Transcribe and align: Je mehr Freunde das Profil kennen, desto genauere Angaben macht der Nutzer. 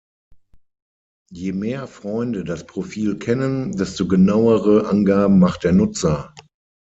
Je 1.31 1.51
mehr 1.53 1.85
Freunde 1.85 2.43
das 2.43 2.65
Profil 2.65 3.19
kennen, 3.19 3.73
desto 3.73 4.07
genauere 4.07 4.89
Angaben 4.89 5.37
macht 5.37 5.63
der 5.63 5.73
Nutzer. 5.73 6.33